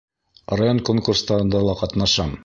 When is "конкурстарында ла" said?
0.89-1.77